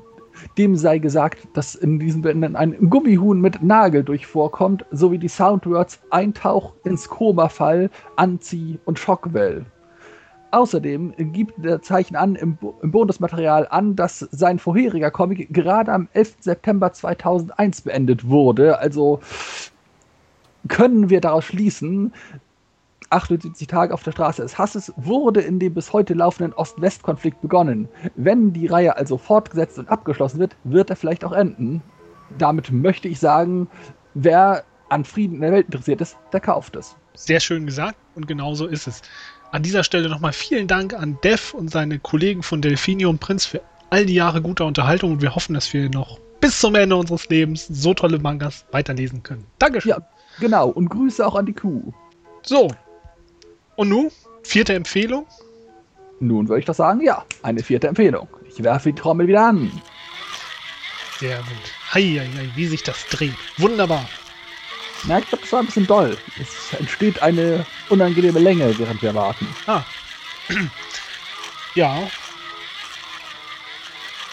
dem 0.57 0.75
sei 0.75 0.97
gesagt, 0.97 1.47
dass 1.53 1.75
in 1.75 1.99
diesen 1.99 2.21
Bänden 2.21 2.55
ein 2.55 2.89
Gummihuhn 2.89 3.39
mit 3.39 3.61
Nagel 3.61 4.03
durch 4.03 4.25
vorkommt, 4.25 4.85
sowie 4.91 5.17
die 5.17 5.27
Soundwords 5.27 6.01
Eintauch 6.09 6.73
ins 6.83 7.09
Koma-Fall, 7.09 7.89
Anzieh 8.15 8.79
und 8.85 8.99
Schockwell. 8.99 9.65
Außerdem 10.53 11.15
gibt 11.33 11.65
der 11.65 11.81
Zeichen 11.81 12.15
an 12.15 12.35
im, 12.35 12.59
im 12.83 12.91
Bonusmaterial 12.91 13.67
an, 13.71 13.95
dass 13.95 14.19
sein 14.19 14.59
vorheriger 14.59 15.09
Comic 15.09 15.51
gerade 15.51 15.91
am 15.91 16.07
11. 16.13 16.35
September 16.41 16.93
2001 16.93 17.81
beendet 17.81 18.29
wurde. 18.29 18.77
Also 18.77 19.19
können 20.67 21.09
wir 21.09 21.21
daraus 21.21 21.45
schließen, 21.45 22.13
78 23.09 23.65
Tage 23.67 23.95
auf 23.95 24.03
der 24.03 24.11
Straße 24.11 24.43
des 24.43 24.59
Hasses 24.59 24.93
wurde 24.95 25.41
in 25.41 25.57
dem 25.57 25.73
bis 25.73 25.91
heute 25.91 26.13
laufenden 26.13 26.53
Ost-West-Konflikt 26.53 27.41
begonnen. 27.41 27.89
Wenn 28.15 28.53
die 28.53 28.67
Reihe 28.67 28.95
also 28.95 29.17
fortgesetzt 29.17 29.79
und 29.79 29.89
abgeschlossen 29.89 30.37
wird, 30.37 30.55
wird 30.65 30.91
er 30.91 30.95
vielleicht 30.95 31.25
auch 31.25 31.31
enden. 31.31 31.81
Damit 32.37 32.71
möchte 32.71 33.07
ich 33.07 33.19
sagen, 33.19 33.67
wer 34.13 34.65
an 34.89 35.03
Frieden 35.03 35.37
in 35.37 35.41
der 35.41 35.51
Welt 35.51 35.65
interessiert 35.65 35.99
ist, 36.01 36.15
der 36.31 36.41
kauft 36.41 36.75
es. 36.75 36.95
Sehr 37.15 37.39
schön 37.39 37.65
gesagt 37.65 37.97
und 38.13 38.27
genau 38.27 38.53
so 38.53 38.67
ist 38.67 38.85
es. 38.87 39.01
An 39.53 39.61
dieser 39.61 39.83
Stelle 39.83 40.09
nochmal 40.09 40.33
vielen 40.33 40.67
Dank 40.67 40.95
an 40.95 41.19
Dev 41.23 41.55
und 41.55 41.69
seine 41.69 41.99
Kollegen 41.99 42.41
von 42.41 42.63
Delphinium 42.63 43.19
Prinz 43.19 43.45
für 43.45 43.61
all 43.91 44.03
die 44.03 44.15
Jahre 44.15 44.41
guter 44.41 44.65
Unterhaltung 44.65 45.11
und 45.11 45.21
wir 45.21 45.35
hoffen, 45.35 45.53
dass 45.53 45.71
wir 45.73 45.91
noch 45.91 46.19
bis 46.39 46.59
zum 46.59 46.73
Ende 46.73 46.95
unseres 46.95 47.29
Lebens 47.29 47.67
so 47.67 47.93
tolle 47.93 48.17
Mangas 48.17 48.65
weiterlesen 48.71 49.21
können. 49.21 49.45
Dankeschön. 49.59 49.91
Ja, 49.91 49.99
genau. 50.39 50.69
Und 50.69 50.89
Grüße 50.89 51.23
auch 51.23 51.35
an 51.35 51.45
die 51.45 51.53
Kuh. 51.53 51.93
So, 52.41 52.73
und 53.75 53.89
nun, 53.89 54.09
vierte 54.41 54.73
Empfehlung? 54.73 55.27
Nun 56.19 56.49
würde 56.49 56.61
ich 56.61 56.65
doch 56.65 56.73
sagen, 56.73 57.01
ja, 57.01 57.23
eine 57.43 57.61
vierte 57.61 57.87
Empfehlung. 57.87 58.27
Ich 58.49 58.63
werfe 58.63 58.91
die 58.91 58.99
Trommel 58.99 59.27
wieder 59.27 59.49
an. 59.49 59.71
Sehr 61.19 61.37
gut. 61.37 61.93
Heieiei, 61.93 62.27
wie 62.55 62.65
sich 62.65 62.81
das 62.81 63.05
dreht. 63.05 63.35
Wunderbar. 63.57 64.09
Na, 65.07 65.19
ich 65.19 65.27
glaube, 65.27 65.41
das 65.41 65.51
war 65.51 65.59
ein 65.59 65.65
bisschen 65.65 65.87
doll. 65.87 66.17
Es 66.39 66.79
entsteht 66.79 67.21
eine 67.21 67.65
unangenehme 67.89 68.39
Länge, 68.39 68.77
während 68.77 69.01
wir 69.01 69.13
warten. 69.13 69.47
Ah. 69.67 69.83
ja. 71.75 71.97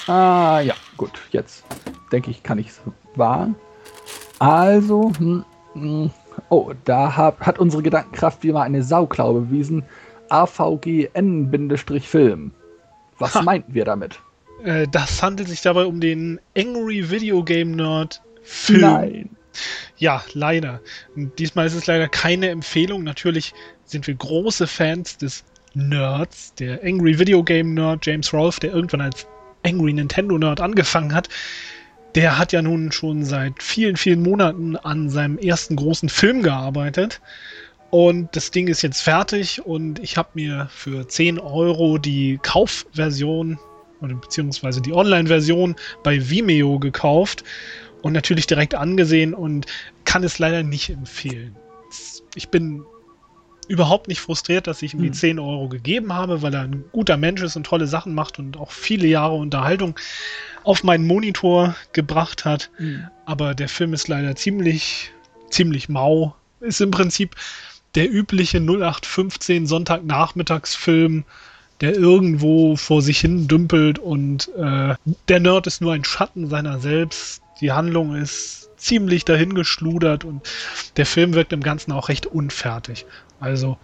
Ah, 0.07 0.61
ja, 0.61 0.75
gut. 0.97 1.21
Jetzt 1.31 1.65
denke 2.13 2.31
ich, 2.31 2.43
kann 2.43 2.59
ich 2.59 2.69
es 2.69 2.81
wagen. 3.17 3.57
Also, 4.39 5.13
hm, 5.19 5.45
hm, 5.75 6.11
Oh, 6.49 6.73
da 6.85 7.17
hat, 7.17 7.41
hat 7.41 7.59
unsere 7.59 7.83
Gedankenkraft 7.83 8.43
wie 8.43 8.53
mal 8.53 8.63
eine 8.63 8.83
Sauklaue 8.83 9.43
bewiesen. 9.43 9.85
AVGN-Film. 10.31 11.13
Was 13.19 13.35
ha. 13.35 13.43
meinten 13.43 13.75
wir 13.75 13.85
damit? 13.85 14.21
Äh, 14.65 14.87
das 14.91 15.23
handelt 15.23 15.49
sich 15.49 15.61
dabei 15.61 15.85
um 15.85 16.01
den 16.01 16.41
Angry 16.57 17.11
Video 17.11 17.43
Game 17.45 17.73
Nerd 17.73 18.23
Film. 18.43 18.81
Nein. 18.81 19.31
Ja, 19.97 20.25
leider. 20.35 20.81
Diesmal 21.17 21.67
ist 21.67 21.75
es 21.75 21.87
leider 21.87 22.09
keine 22.09 22.49
Empfehlung. 22.49 23.03
Natürlich 23.03 23.53
sind 23.85 24.07
wir 24.07 24.15
große 24.15 24.67
Fans 24.67 25.17
des 25.17 25.45
Nerds, 25.75 26.55
der 26.55 26.83
Angry 26.83 27.19
Video 27.19 27.43
Game 27.45 27.75
Nerd 27.75 28.05
James 28.05 28.33
Rolfe, 28.33 28.61
der 28.61 28.73
irgendwann 28.73 29.03
als 29.03 29.27
Angry 29.65 29.93
Nintendo 29.93 30.39
Nerd 30.39 30.61
angefangen 30.61 31.15
hat 31.15 31.29
der 32.15 32.39
hat 32.39 32.53
ja 32.53 32.63
nun 32.63 32.93
schon 32.93 33.25
seit 33.25 33.63
vielen, 33.63 33.97
vielen 33.97 34.23
Monaten 34.23 34.77
an 34.77 35.11
seinem 35.11 35.39
ersten 35.39 35.77
großen 35.77 36.09
Film 36.09 36.43
gearbeitet. 36.43 37.21
Und 37.91 38.35
das 38.37 38.51
Ding 38.51 38.69
ist 38.69 38.83
jetzt 38.83 39.03
fertig 39.03 39.65
und 39.65 39.99
ich 39.99 40.17
habe 40.17 40.31
mir 40.35 40.69
für 40.71 41.09
10 41.09 41.39
Euro 41.39 41.99
die 41.99 42.39
Kaufversion 42.43 43.59
oder 44.01 44.15
beziehungsweise 44.15 44.81
die 44.81 44.93
Online-Version 44.93 45.77
bei 46.03 46.31
Vimeo 46.31 46.79
gekauft 46.79 47.45
und 48.03 48.13
natürlich 48.13 48.47
direkt 48.47 48.75
angesehen 48.75 49.35
und 49.35 49.67
kann 50.05 50.25
es 50.25 50.39
leider 50.39 50.63
nicht 50.63 50.91
empfehlen. 50.91 51.57
Ich 52.35 52.49
bin 52.49 52.85
überhaupt 53.71 54.09
nicht 54.09 54.21
frustriert, 54.21 54.67
dass 54.67 54.83
ich 54.83 54.95
ihm 54.95 55.03
die 55.03 55.09
hm. 55.09 55.15
10 55.15 55.39
Euro 55.39 55.69
gegeben 55.69 56.13
habe, 56.13 56.43
weil 56.43 56.53
er 56.55 56.63
ein 56.63 56.85
guter 56.91 57.17
Mensch 57.17 57.41
ist 57.41 57.55
und 57.55 57.65
tolle 57.65 57.87
Sachen 57.87 58.15
macht 58.15 58.41
und 58.41 58.57
auch 58.57 58.73
viele 58.73 59.07
Jahre 59.07 59.35
Unterhaltung 59.35 59.95
auf 60.65 60.83
meinen 60.83 61.07
Monitor 61.07 61.77
gebracht 61.93 62.45
hat. 62.45 62.71
Mhm. 62.79 63.07
Aber 63.27 63.55
der 63.55 63.69
Film 63.69 63.95
ist 63.95 64.09
leider 64.09 64.35
ziemlich, 64.35 65.13
ziemlich 65.51 65.89
mau. 65.89 66.35
Ist 66.61 66.81
im 66.81 66.91
Prinzip 66.91 67.37
der 67.95 68.11
übliche 68.11 68.59
0815 68.59 69.69
Sonntagnachmittagsfilm, 69.69 71.25
der 71.81 71.95
irgendwo 71.95 72.75
vor 72.75 73.03
sich 73.03 73.21
hin 73.21 73.49
dümpelt 73.49 73.99
und 73.99 74.49
äh, 74.57 74.97
der 75.29 75.41
Nerd 75.41 75.67
ist 75.67 75.81
nur 75.81 75.93
ein 75.93 76.05
Schatten 76.05 76.49
seiner 76.49 76.81
selbst. 76.81 77.43
Die 77.61 77.73
Handlung 77.73 78.15
ist 78.15 78.71
ziemlich 78.77 79.25
dahingeschludert 79.25 80.25
und 80.25 80.49
der 80.97 81.07
Film 81.07 81.35
wirkt 81.35 81.53
im 81.53 81.63
Ganzen 81.63 81.93
auch 81.93 82.09
recht 82.09 82.27
unfertig. 82.27 83.05
Also 83.39 83.77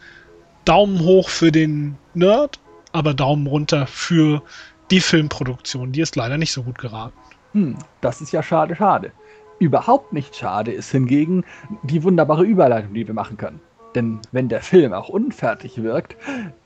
Daumen 0.65 1.01
hoch 1.01 1.29
für 1.29 1.53
den 1.53 1.97
Nerd, 2.15 2.59
aber 2.93 3.15
Daumen 3.15 3.47
runter 3.47 3.87
für 3.87 4.43
die 4.91 5.01
Filmproduktion, 5.01 5.93
die 5.93 6.01
ist 6.01 6.17
leider 6.17 6.39
nicht 6.39 6.53
so 6.53 6.63
gut 6.63 6.79
geraten. 6.79 7.17
Hm, 7.53 7.77
das 8.01 8.21
ist 8.21 8.33
ja 8.33 8.43
schade, 8.43 8.75
schade. 8.75 9.13
Überhaupt 9.59 10.13
nicht 10.13 10.37
schade 10.37 10.73
ist 10.73 10.91
hingegen 10.91 11.45
die 11.83 12.03
wunderbare 12.03 12.45
Überleitung, 12.45 12.95
die 12.95 13.07
wir 13.07 13.15
machen 13.15 13.37
können. 13.37 13.61
Denn 13.95 14.21
wenn 14.33 14.49
der 14.49 14.61
Film 14.61 14.93
auch 14.93 15.09
unfertig 15.09 15.83
wirkt, 15.83 16.17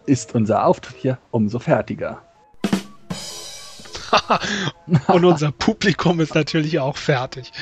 ist 0.06 0.34
unser 0.34 0.66
Auftritt 0.66 0.96
hier 0.96 1.18
umso 1.30 1.60
fertiger. 1.60 2.22
Und 5.06 5.24
unser 5.24 5.52
Publikum 5.52 6.20
ist 6.20 6.34
natürlich 6.34 6.78
auch 6.78 6.96
fertig. 6.96 7.52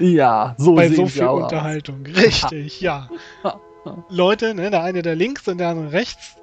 Ja, 0.00 0.54
so 0.58 0.74
Bei 0.74 0.88
so 0.88 1.06
viel 1.06 1.24
Unterhaltung. 1.24 2.04
Aus. 2.06 2.16
Richtig, 2.16 2.80
ja. 2.80 3.08
Leute, 4.08 4.54
ne, 4.54 4.70
der 4.70 4.82
eine 4.82 5.02
der 5.02 5.14
links 5.14 5.48
und 5.48 5.58
der 5.58 5.68
andere 5.68 5.92
rechts. 5.92 6.36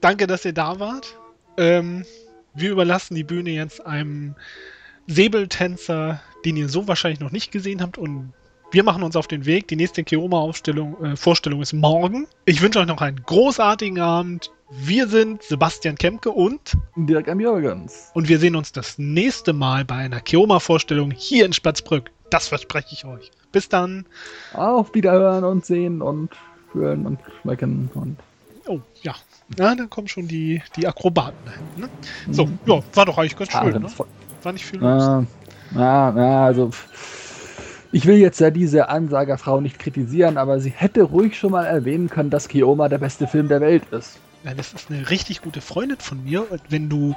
Danke, 0.00 0.26
dass 0.26 0.44
ihr 0.44 0.52
da 0.52 0.78
wart. 0.78 1.16
Ähm, 1.56 2.04
wir 2.54 2.70
überlassen 2.70 3.14
die 3.14 3.24
Bühne 3.24 3.50
jetzt 3.50 3.84
einem 3.84 4.34
Säbeltänzer, 5.06 6.20
den 6.44 6.56
ihr 6.56 6.68
so 6.68 6.88
wahrscheinlich 6.88 7.20
noch 7.20 7.32
nicht 7.32 7.52
gesehen 7.52 7.82
habt 7.82 7.98
und 7.98 8.32
wir 8.72 8.82
machen 8.82 9.02
uns 9.02 9.16
auf 9.16 9.28
den 9.28 9.46
Weg. 9.46 9.68
Die 9.68 9.76
nächste 9.76 10.02
Keoma-Vorstellung 10.02 11.58
äh, 11.58 11.62
ist 11.62 11.72
morgen. 11.72 12.26
Ich 12.44 12.60
wünsche 12.60 12.80
euch 12.80 12.86
noch 12.86 13.00
einen 13.00 13.22
großartigen 13.22 14.00
Abend. 14.00 14.50
Wir 14.68 15.06
sind 15.06 15.44
Sebastian 15.44 15.94
Kemke 15.94 16.30
und 16.30 16.76
Dirk 16.96 17.28
M. 17.28 17.38
Jürgens. 17.38 18.10
Und 18.14 18.28
wir 18.28 18.40
sehen 18.40 18.56
uns 18.56 18.72
das 18.72 18.98
nächste 18.98 19.52
Mal 19.52 19.84
bei 19.84 19.94
einer 19.94 20.20
Keoma-Vorstellung 20.20 21.12
hier 21.12 21.46
in 21.46 21.52
Spatzbrück. 21.52 22.10
Das 22.30 22.48
verspreche 22.48 22.88
ich 22.90 23.04
euch. 23.04 23.30
Bis 23.52 23.68
dann. 23.68 24.06
Auf 24.54 24.92
Wiederhören 24.92 25.44
und 25.44 25.64
sehen 25.64 26.02
und 26.02 26.30
fühlen 26.72 27.06
und 27.06 27.20
schmecken 27.42 27.90
und. 27.94 28.16
Oh, 28.66 28.80
ja. 29.02 29.14
Na, 29.56 29.76
dann 29.76 29.88
kommen 29.88 30.08
schon 30.08 30.26
die, 30.26 30.60
die 30.74 30.88
Akrobaten 30.88 31.36
Ne? 31.76 31.88
So, 32.32 32.46
mhm. 32.46 32.58
ja, 32.66 32.82
war 32.94 33.06
doch 33.06 33.18
eigentlich 33.18 33.36
ganz 33.36 33.52
ja, 33.52 33.62
schön. 33.62 33.80
Ne? 33.80 33.88
War 34.42 34.52
nicht 34.52 34.66
viel 34.66 34.80
los. 34.80 35.24
Ja, 35.76 36.16
ja, 36.16 36.44
also. 36.44 36.70
Ich 37.92 38.04
will 38.04 38.16
jetzt 38.16 38.40
ja 38.40 38.50
diese 38.50 38.88
Ansagerfrau 38.88 39.60
nicht 39.60 39.78
kritisieren, 39.78 40.38
aber 40.38 40.58
sie 40.58 40.70
hätte 40.70 41.02
ruhig 41.02 41.38
schon 41.38 41.52
mal 41.52 41.64
erwähnen 41.66 42.10
können, 42.10 42.30
dass 42.30 42.48
Kioma 42.48 42.88
der 42.88 42.98
beste 42.98 43.28
Film 43.28 43.46
der 43.46 43.60
Welt 43.60 43.84
ist. 43.92 44.18
Ja, 44.44 44.54
das 44.54 44.72
ist 44.72 44.90
eine 44.90 45.10
richtig 45.10 45.42
gute 45.42 45.60
Freundin 45.60 45.98
von 45.98 46.22
mir. 46.24 46.50
Und 46.50 46.62
wenn 46.68 46.88
du 46.88 47.14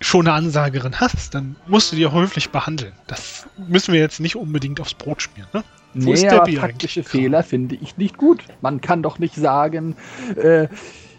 schon 0.00 0.26
eine 0.26 0.34
Ansagerin 0.34 0.98
hast, 0.98 1.34
dann 1.34 1.56
musst 1.66 1.92
du 1.92 1.96
die 1.96 2.06
auch 2.06 2.14
höflich 2.14 2.50
behandeln. 2.50 2.92
Das 3.06 3.46
müssen 3.68 3.92
wir 3.92 4.00
jetzt 4.00 4.20
nicht 4.20 4.36
unbedingt 4.36 4.80
aufs 4.80 4.94
Brot 4.94 5.22
schmieren. 5.22 5.48
Ne? 5.52 5.62
Wo 5.94 6.12
nee, 6.12 6.28
aber 6.28 6.52
taktische 6.52 7.02
Fehler 7.02 7.42
finde 7.42 7.74
ich 7.74 7.96
nicht 7.96 8.16
gut. 8.16 8.42
Man 8.60 8.80
kann 8.80 9.02
doch 9.02 9.18
nicht 9.18 9.34
sagen, 9.34 9.96
äh, 10.36 10.68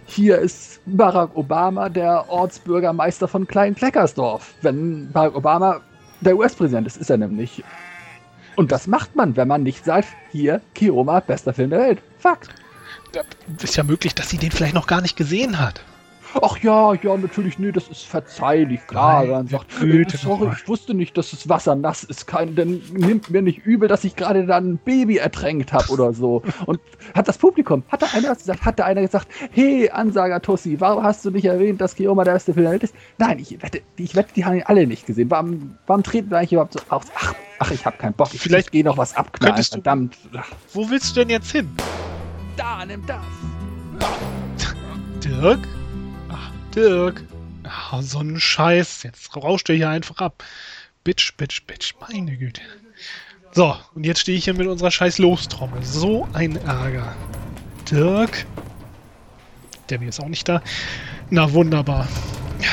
hier 0.05 0.39
ist 0.39 0.81
Barack 0.85 1.35
Obama 1.35 1.89
der 1.89 2.29
Ortsbürgermeister 2.29 3.27
von 3.27 3.47
Klein-Kleckersdorf. 3.47 4.53
Wenn 4.61 5.11
Barack 5.11 5.35
Obama 5.35 5.81
der 6.21 6.37
US-Präsident 6.37 6.87
ist, 6.87 6.97
ist 6.97 7.09
er 7.09 7.17
nämlich. 7.17 7.63
Und 8.55 8.71
das 8.71 8.87
macht 8.87 9.15
man, 9.15 9.35
wenn 9.35 9.47
man 9.47 9.63
nicht 9.63 9.85
sagt, 9.85 10.07
hier, 10.31 10.61
Kiroma, 10.73 11.19
bester 11.19 11.53
Film 11.53 11.69
der 11.69 11.79
Welt. 11.79 11.99
Fakt. 12.19 12.49
Ist 13.61 13.75
ja 13.75 13.83
möglich, 13.83 14.15
dass 14.15 14.29
sie 14.29 14.37
den 14.37 14.51
vielleicht 14.51 14.75
noch 14.75 14.87
gar 14.87 15.01
nicht 15.01 15.15
gesehen 15.15 15.59
hat. 15.59 15.83
ach 16.41 16.57
ja, 16.59 16.93
ja, 16.93 17.17
natürlich, 17.17 17.59
nee, 17.59 17.71
das 17.71 17.87
ist 17.87 18.03
verzeihlich, 18.03 18.85
klar. 18.87 19.21
Meine 19.21 19.31
Dann 19.33 19.47
sagt, 19.47 19.81
äh, 19.81 20.05
sorry, 20.09 20.49
ich 20.55 20.67
wusste 20.67 20.93
nicht, 20.93 21.17
dass 21.17 21.31
das 21.31 21.49
Wasser 21.49 21.75
nass 21.75 22.03
ist. 22.03 22.27
Kein, 22.27 22.55
denn 22.55 22.81
nimmt 22.93 23.29
mir 23.29 23.41
nicht 23.41 23.65
übel, 23.65 23.87
dass 23.87 24.03
ich 24.03 24.15
gerade 24.15 24.45
dann 24.45 24.71
ein 24.71 24.77
Baby 24.77 25.17
ertränkt 25.17 25.73
habe 25.73 25.91
oder 25.91 26.13
so. 26.13 26.41
Und 26.65 26.79
hat 27.13 27.27
das 27.27 27.37
Publikum, 27.37 27.83
hat 27.89 28.01
da 28.01 28.07
einer 28.13 28.35
gesagt, 28.35 28.63
hat 28.63 28.79
da 28.79 28.85
einer 28.85 29.01
gesagt, 29.01 29.27
hey, 29.51 29.89
Ansager 29.89 30.41
Tossi, 30.41 30.79
warum 30.79 31.03
hast 31.03 31.25
du 31.25 31.31
nicht 31.31 31.45
erwähnt, 31.45 31.81
dass 31.81 31.95
Kioma 31.95 32.23
der 32.23 32.39
der 32.39 32.55
Welt 32.55 32.83
ist? 32.83 32.95
Nein, 33.17 33.39
ich 33.39 33.61
wette, 33.61 33.81
ich 33.97 34.15
wette, 34.15 34.33
die 34.33 34.45
haben 34.45 34.55
ihn 34.55 34.63
alle 34.65 34.87
nicht 34.87 35.05
gesehen. 35.05 35.29
Warum, 35.29 35.77
warum 35.87 36.03
treten 36.03 36.29
wir 36.29 36.37
eigentlich 36.37 36.53
überhaupt 36.53 36.73
so 36.73 36.79
aus? 36.89 37.05
Ach, 37.15 37.33
ach 37.59 37.71
ich 37.71 37.85
habe 37.85 37.97
keinen 37.97 38.13
Bock. 38.13 38.33
Ich, 38.33 38.41
Vielleicht 38.41 38.67
ich 38.67 38.71
gehe 38.71 38.83
noch 38.83 38.97
was 38.97 39.15
abknallen, 39.15 39.63
verdammt. 39.63 40.17
Ach, 40.35 40.47
Wo 40.73 40.89
willst 40.89 41.15
du 41.15 41.21
denn 41.21 41.29
jetzt 41.29 41.51
hin? 41.51 41.69
Da, 42.57 42.85
nimm 42.85 43.05
das. 43.05 43.23
Dirk? 45.23 45.59
Ach, 46.29 46.51
Dirk. 46.75 47.23
Ah, 47.63 48.01
so 48.01 48.19
ein 48.19 48.39
Scheiß. 48.39 49.03
Jetzt 49.03 49.35
rauscht 49.35 49.69
er 49.69 49.75
hier 49.75 49.89
einfach 49.89 50.17
ab. 50.17 50.43
Bitch, 51.03 51.35
bitch, 51.37 51.65
bitch. 51.65 51.93
Meine 51.99 52.37
Güte. 52.37 52.61
So, 53.53 53.75
und 53.95 54.05
jetzt 54.05 54.21
stehe 54.21 54.37
ich 54.37 54.45
hier 54.45 54.53
mit 54.53 54.67
unserer 54.67 54.91
scheiß 54.91 55.17
Lostrommel. 55.17 55.83
So 55.83 56.27
ein 56.33 56.55
Ärger. 56.55 57.13
Dirk. 57.89 58.45
Der 59.89 60.01
ist 60.01 60.21
auch 60.21 60.27
nicht 60.27 60.47
da. 60.47 60.61
Na, 61.29 61.51
wunderbar. 61.51 62.07
Ja, 62.61 62.69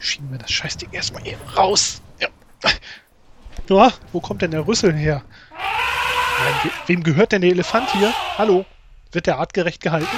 schieben 0.00 0.30
wir 0.32 0.38
das 0.38 0.50
Scheißding 0.50 0.90
erstmal 0.92 1.22
hier 1.22 1.38
raus. 1.56 2.02
Ja. 2.18 2.28
Ja, 3.68 3.92
wo 4.12 4.20
kommt 4.20 4.42
denn 4.42 4.50
der 4.50 4.66
Rüssel 4.66 4.92
her? 4.94 5.22
Wem 6.86 7.02
gehört 7.02 7.32
denn 7.32 7.42
der 7.42 7.50
Elefant 7.50 7.90
hier? 7.92 8.12
Hallo? 8.36 8.64
Wird 9.12 9.26
der 9.26 9.38
artgerecht 9.38 9.80
gehalten? 9.82 10.08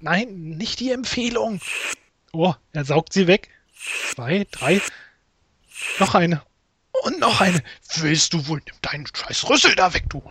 Nein, 0.00 0.56
nicht 0.56 0.80
die 0.80 0.92
Empfehlung. 0.92 1.60
Oh, 2.32 2.54
er 2.72 2.84
saugt 2.84 3.12
sie 3.12 3.26
weg. 3.26 3.48
Zwei, 4.12 4.46
drei. 4.50 4.80
Noch 5.98 6.14
eine. 6.14 6.42
Und 7.04 7.18
noch 7.18 7.40
eine. 7.40 7.62
Willst 7.96 8.32
du 8.32 8.46
wohl? 8.46 8.60
Nimm 8.66 8.76
deinen 8.82 9.06
scheiß 9.06 9.48
Rüssel 9.48 9.74
da 9.74 9.92
weg, 9.94 10.04
du. 10.08 10.22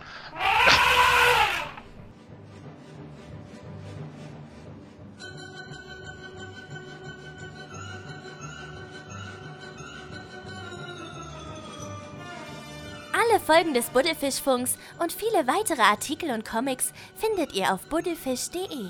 Alle 13.30 13.40
Folgen 13.40 13.74
des 13.74 13.90
Buddelfischfunks 13.90 14.76
und 14.98 15.12
viele 15.12 15.46
weitere 15.46 15.82
Artikel 15.82 16.30
und 16.30 16.44
Comics 16.44 16.92
findet 17.14 17.52
ihr 17.52 17.72
auf 17.72 17.82
buddelfisch.de. 17.88 18.88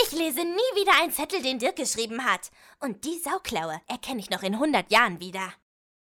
Ich 0.00 0.12
lese 0.12 0.40
nie 0.40 0.70
wieder 0.74 0.92
einen 1.02 1.12
Zettel, 1.12 1.42
den 1.42 1.58
Dirk 1.58 1.76
geschrieben 1.76 2.24
hat. 2.24 2.50
Und 2.80 3.04
die 3.04 3.18
Sauklaue 3.18 3.80
erkenne 3.88 4.20
ich 4.20 4.30
noch 4.30 4.42
in 4.42 4.54
100 4.54 4.92
Jahren 4.92 5.18
wieder. 5.18 5.52